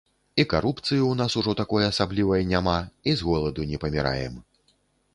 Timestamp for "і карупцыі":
0.43-0.97